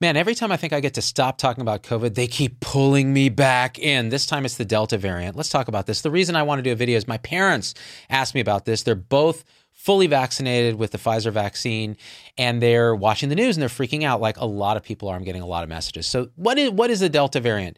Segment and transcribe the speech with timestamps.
[0.00, 3.12] Man, every time I think I get to stop talking about COVID, they keep pulling
[3.12, 4.10] me back in.
[4.10, 5.34] This time it's the Delta variant.
[5.34, 6.02] Let's talk about this.
[6.02, 7.74] The reason I want to do a video is my parents
[8.08, 8.84] asked me about this.
[8.84, 11.96] They're both fully vaccinated with the Pfizer vaccine
[12.36, 15.16] and they're watching the news and they're freaking out like a lot of people are.
[15.16, 16.06] I'm getting a lot of messages.
[16.06, 17.76] So, what is what is the Delta variant?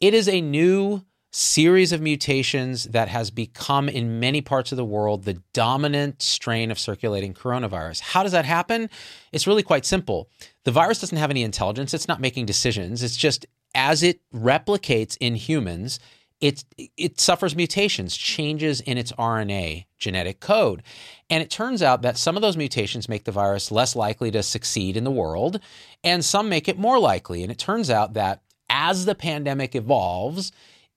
[0.00, 4.84] It is a new series of mutations that has become in many parts of the
[4.84, 8.00] world the dominant strain of circulating coronavirus.
[8.00, 8.88] How does that happen?
[9.32, 10.28] It's really quite simple.
[10.62, 13.02] The virus doesn't have any intelligence, it's not making decisions.
[13.02, 15.98] It's just as it replicates in humans,
[16.40, 16.64] it
[16.96, 20.84] it suffers mutations, changes in its RNA genetic code.
[21.28, 24.42] And it turns out that some of those mutations make the virus less likely to
[24.44, 25.58] succeed in the world,
[26.04, 27.42] and some make it more likely.
[27.42, 30.52] And it turns out that as the pandemic evolves,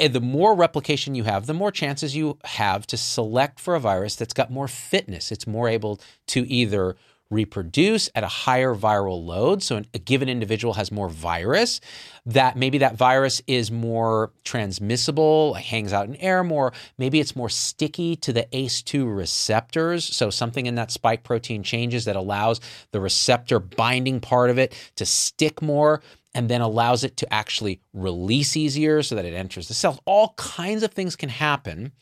[0.00, 3.80] and the more replication you have, the more chances you have to select for a
[3.80, 5.30] virus that's got more fitness.
[5.30, 6.96] It's more able to either
[7.30, 11.80] reproduce at a higher viral load so a given individual has more virus
[12.26, 17.48] that maybe that virus is more transmissible hangs out in air more maybe it's more
[17.48, 23.00] sticky to the ace2 receptors so something in that spike protein changes that allows the
[23.00, 26.02] receptor binding part of it to stick more
[26.34, 29.98] and then allows it to actually release easier so that it enters the cell.
[30.04, 31.92] All kinds of things can happen.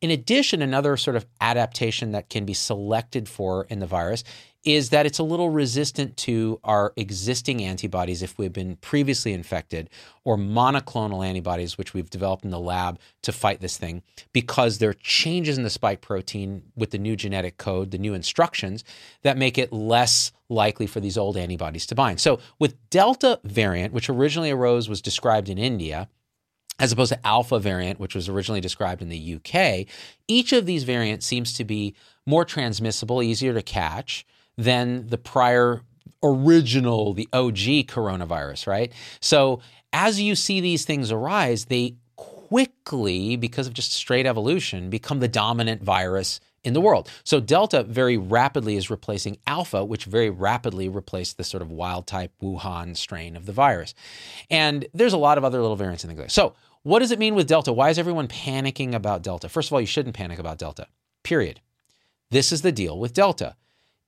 [0.00, 4.24] In addition, another sort of adaptation that can be selected for in the virus
[4.64, 9.90] is that it's a little resistant to our existing antibodies if we've been previously infected,
[10.24, 14.88] or monoclonal antibodies, which we've developed in the lab to fight this thing, because there
[14.88, 18.84] are changes in the spike protein with the new genetic code, the new instructions
[19.20, 22.20] that make it less likely for these old antibodies to bind.
[22.20, 26.08] So, with Delta variant, which originally arose, was described in India,
[26.78, 29.86] as opposed to alpha variant, which was originally described in the UK,
[30.26, 31.94] each of these variants seems to be
[32.26, 34.26] more transmissible, easier to catch
[34.56, 35.82] than the prior
[36.22, 38.92] original, the OG coronavirus, right?
[39.20, 39.60] So
[39.92, 45.28] as you see these things arise, they quickly, because of just straight evolution, become the
[45.28, 47.10] dominant virus in the world.
[47.24, 52.06] So Delta very rapidly is replacing Alpha, which very rapidly replaced the sort of wild
[52.06, 53.94] type Wuhan strain of the virus.
[54.50, 57.34] And there's a lot of other little variants in the So, what does it mean
[57.34, 57.72] with Delta?
[57.72, 59.48] Why is everyone panicking about Delta?
[59.48, 60.86] First of all, you shouldn't panic about Delta,
[61.22, 61.60] period.
[62.30, 63.56] This is the deal with Delta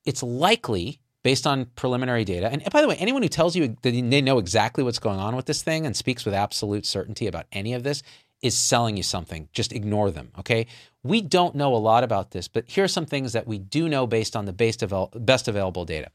[0.07, 2.49] it's likely based on preliminary data.
[2.49, 5.35] And by the way, anyone who tells you that they know exactly what's going on
[5.35, 8.01] with this thing and speaks with absolute certainty about any of this
[8.41, 9.49] is selling you something.
[9.51, 10.67] Just ignore them, okay?
[11.03, 13.89] We don't know a lot about this, but here are some things that we do
[13.89, 14.83] know based on the best,
[15.15, 16.11] best available data.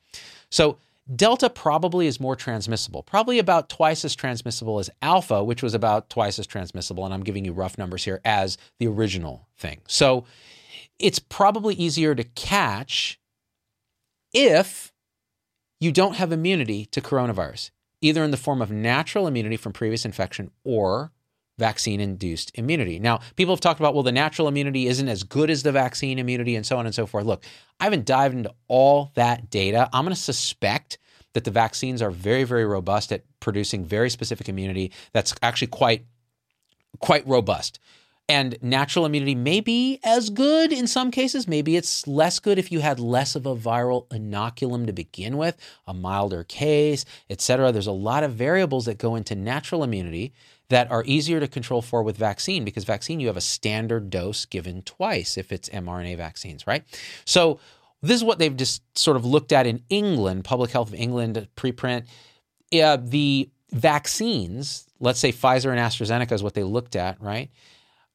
[0.51, 0.79] So,
[1.17, 6.09] Delta probably is more transmissible, probably about twice as transmissible as Alpha, which was about
[6.09, 7.05] twice as transmissible.
[7.05, 9.81] And I'm giving you rough numbers here as the original thing.
[9.89, 10.25] So,
[11.01, 13.19] it's probably easier to catch
[14.33, 14.93] if
[15.81, 20.05] you don't have immunity to coronavirus, either in the form of natural immunity from previous
[20.05, 21.11] infection or
[21.63, 22.99] vaccine induced immunity.
[22.99, 26.19] Now, people have talked about, well, the natural immunity isn't as good as the vaccine
[26.19, 27.25] immunity and so on and so forth.
[27.25, 27.45] Look,
[27.79, 29.89] I haven't dived into all that data.
[29.93, 30.99] I'm going to suspect
[31.35, 36.05] that the vaccines are very, very robust at producing very specific immunity that's actually quite,
[36.99, 37.79] quite robust.
[38.29, 41.47] And natural immunity may be as good in some cases.
[41.47, 45.59] Maybe it's less good if you had less of a viral inoculum to begin with,
[45.87, 47.73] a milder case, etc.
[47.73, 50.33] There's a lot of variables that go into natural immunity
[50.71, 54.47] that are easier to control for with vaccine because vaccine you have a standard dose
[54.47, 56.85] given twice if it's mRNA vaccines, right?
[57.27, 57.61] So
[58.01, 61.47] this is what they've just sort of looked at in England, Public Health of England
[61.57, 62.07] preprint.
[62.71, 67.51] The vaccines, let's say Pfizer and AstraZeneca is what they looked at, right?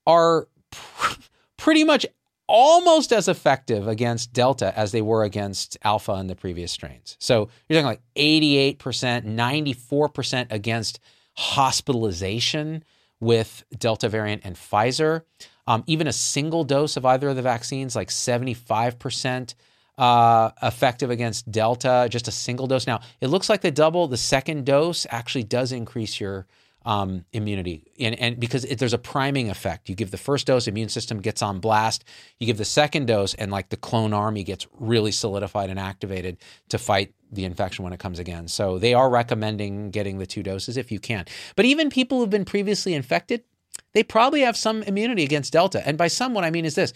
[0.08, 1.16] Are pr-
[1.58, 2.08] pretty much
[2.48, 7.18] almost as effective against Delta as they were against Alpha in the previous strains.
[7.20, 8.78] So you're talking like 88%,
[9.26, 11.00] 94% against
[11.36, 12.84] hospitalization
[13.20, 15.24] with Delta variant and Pfizer.
[15.68, 19.54] Um, even a single dose of either of the vaccines, like 75%
[19.98, 22.88] uh, effective against Delta, just a single dose.
[22.88, 26.48] Now, it looks like the double, the second dose actually does increase your
[26.88, 27.84] um, immunity.
[28.00, 29.90] And, and because it, there's a priming effect.
[29.90, 32.06] You give the first dose, immune system gets on blast.
[32.40, 36.38] You give the second dose, and like the clone army gets really solidified and activated
[36.70, 38.48] to fight the infection when it comes again.
[38.48, 41.26] So they are recommending getting the two doses if you can.
[41.58, 43.44] But even people who've been previously infected,
[43.92, 45.86] they probably have some immunity against Delta.
[45.86, 46.94] And by some, what I mean is this,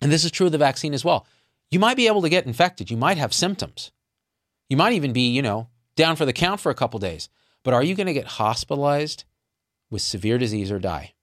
[0.00, 1.26] and this is true of the vaccine as well.
[1.72, 2.88] You might be able to get infected.
[2.88, 3.90] You might have symptoms.
[4.68, 5.66] You might even be, you know,
[5.96, 7.28] down for the count for a couple days.
[7.64, 9.24] But are you going to get hospitalized
[9.90, 11.14] with severe disease or die?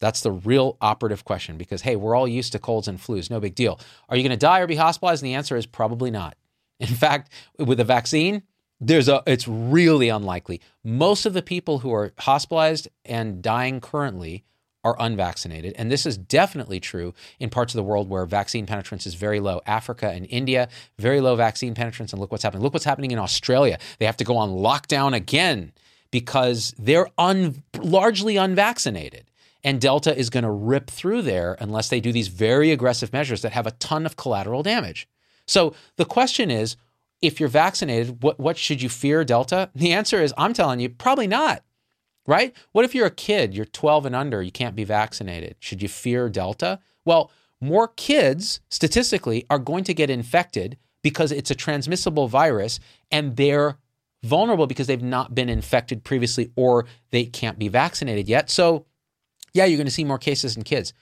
[0.00, 3.38] That's the real operative question because, hey, we're all used to colds and flus, no
[3.38, 3.78] big deal.
[4.08, 5.22] Are you going to die or be hospitalized?
[5.22, 6.36] And the answer is probably not.
[6.80, 8.42] In fact, with a vaccine,
[8.80, 10.62] there's a it's really unlikely.
[10.82, 14.44] Most of the people who are hospitalized and dying currently
[14.84, 15.74] are unvaccinated.
[15.76, 19.40] And this is definitely true in parts of the world where vaccine penetrance is very
[19.40, 19.60] low.
[19.66, 20.68] Africa and India,
[20.98, 22.12] very low vaccine penetrance.
[22.12, 22.62] And look what's happening.
[22.62, 23.78] Look what's happening in Australia.
[23.98, 25.72] They have to go on lockdown again
[26.10, 29.30] because they're un, largely unvaccinated.
[29.62, 33.42] And Delta is going to rip through there unless they do these very aggressive measures
[33.42, 35.06] that have a ton of collateral damage.
[35.46, 36.76] So the question is
[37.20, 39.70] if you're vaccinated, what, what should you fear, Delta?
[39.74, 41.62] The answer is I'm telling you, probably not
[42.26, 42.54] right?
[42.72, 45.56] What if you're a kid, you're 12 and under, you can't be vaccinated?
[45.58, 46.78] Should you fear Delta?
[47.04, 47.30] Well,
[47.60, 52.80] more kids statistically are going to get infected because it's a transmissible virus
[53.10, 53.76] and they're
[54.22, 58.50] vulnerable because they've not been infected previously or they can't be vaccinated yet.
[58.50, 58.86] So,
[59.52, 60.92] yeah, you're going to see more cases in kids,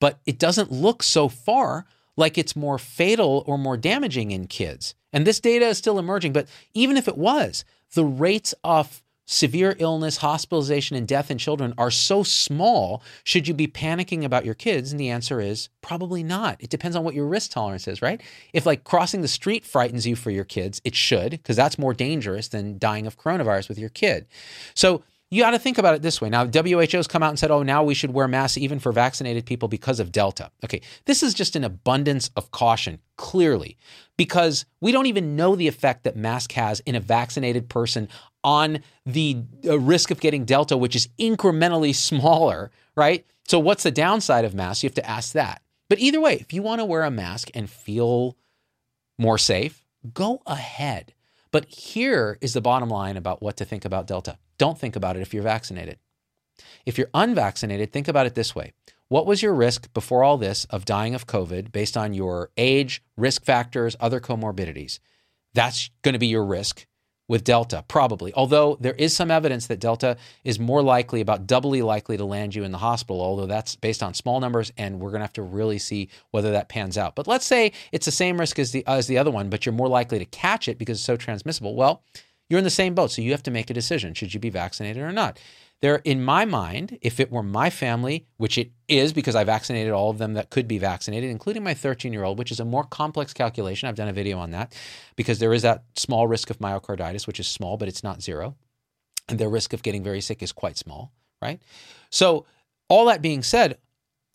[0.00, 1.86] but it doesn't look so far
[2.16, 4.94] like it's more fatal or more damaging in kids.
[5.12, 9.76] And this data is still emerging, but even if it was, the rates of severe
[9.78, 14.54] illness, hospitalization, and death in children are so small, should you be panicking about your
[14.54, 14.90] kids?
[14.90, 16.56] And the answer is probably not.
[16.60, 18.22] It depends on what your risk tolerance is, right?
[18.54, 21.92] If like crossing the street frightens you for your kids, it should, because that's more
[21.92, 24.26] dangerous than dying of coronavirus with your kid.
[24.72, 26.30] So you got to think about it this way.
[26.30, 29.44] Now, WHO's come out and said, oh, now we should wear masks even for vaccinated
[29.44, 30.50] people because of Delta.
[30.64, 33.76] Okay, this is just an abundance of caution, clearly,
[34.16, 38.08] because we don't even know the effect that mask has in a vaccinated person
[38.44, 43.26] on the uh, risk of getting Delta, which is incrementally smaller, right?
[43.46, 44.82] So, what's the downside of masks?
[44.82, 45.62] You have to ask that.
[45.88, 48.36] But either way, if you want to wear a mask and feel
[49.18, 51.14] more safe, go ahead.
[51.50, 54.38] But here is the bottom line about what to think about Delta.
[54.58, 55.98] Don't think about it if you're vaccinated.
[56.84, 58.72] If you're unvaccinated, think about it this way.
[59.08, 63.02] What was your risk before all this of dying of COVID based on your age,
[63.16, 64.98] risk factors, other comorbidities?
[65.54, 66.86] That's going to be your risk
[67.28, 68.32] with Delta, probably.
[68.34, 72.54] Although there is some evidence that Delta is more likely, about doubly likely to land
[72.54, 75.32] you in the hospital, although that's based on small numbers, and we're going to have
[75.34, 77.14] to really see whether that pans out.
[77.14, 79.74] But let's say it's the same risk as the, as the other one, but you're
[79.74, 81.74] more likely to catch it because it's so transmissible.
[81.76, 82.02] Well,
[82.48, 84.14] you're in the same boat, so you have to make a decision.
[84.14, 85.38] Should you be vaccinated or not?
[85.80, 89.92] There, in my mind, if it were my family, which it is because I vaccinated
[89.92, 92.64] all of them that could be vaccinated, including my 13 year old, which is a
[92.64, 93.88] more complex calculation.
[93.88, 94.74] I've done a video on that
[95.14, 98.56] because there is that small risk of myocarditis, which is small, but it's not zero.
[99.28, 101.60] And their risk of getting very sick is quite small, right?
[102.10, 102.46] So,
[102.88, 103.76] all that being said,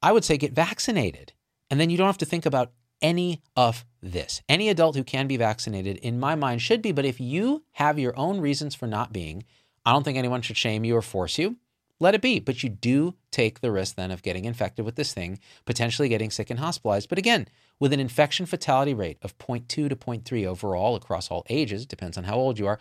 [0.01, 1.33] I would say get vaccinated.
[1.69, 4.41] And then you don't have to think about any of this.
[4.47, 6.91] Any adult who can be vaccinated, in my mind, should be.
[6.91, 9.43] But if you have your own reasons for not being,
[9.85, 11.57] I don't think anyone should shame you or force you.
[11.99, 12.39] Let it be.
[12.39, 16.31] But you do take the risk then of getting infected with this thing, potentially getting
[16.31, 17.09] sick and hospitalized.
[17.09, 17.47] But again,
[17.79, 22.23] with an infection fatality rate of 0.2 to 0.3 overall across all ages, depends on
[22.25, 22.79] how old you are,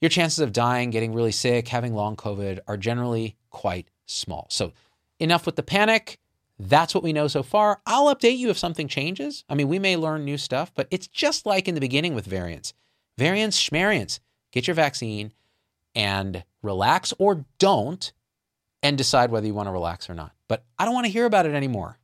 [0.00, 4.46] your chances of dying, getting really sick, having long COVID are generally quite small.
[4.50, 4.72] So,
[5.18, 6.18] enough with the panic.
[6.58, 7.80] That's what we know so far.
[7.86, 9.44] I'll update you if something changes.
[9.48, 12.26] I mean, we may learn new stuff, but it's just like in the beginning with
[12.26, 12.74] variants.
[13.18, 14.20] Variants, schmariants.
[14.52, 15.32] Get your vaccine
[15.94, 18.12] and relax or don't
[18.82, 20.32] and decide whether you want to relax or not.
[20.48, 21.98] But I don't want to hear about it anymore.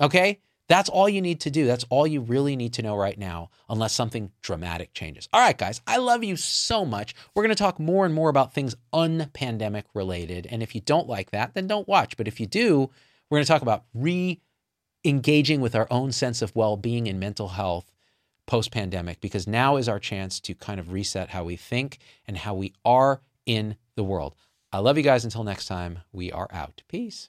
[0.00, 0.40] Okay?
[0.68, 1.66] That's all you need to do.
[1.66, 5.26] That's all you really need to know right now, unless something dramatic changes.
[5.32, 7.14] All right, guys, I love you so much.
[7.34, 10.46] We're going to talk more and more about things unpandemic related.
[10.50, 12.18] And if you don't like that, then don't watch.
[12.18, 12.90] But if you do,
[13.30, 14.40] we're going to talk about re
[15.04, 17.90] engaging with our own sense of well being and mental health
[18.48, 22.36] post pandemic, because now is our chance to kind of reset how we think and
[22.36, 24.34] how we are in the world.
[24.72, 25.24] I love you guys.
[25.24, 26.82] Until next time, we are out.
[26.88, 27.28] Peace.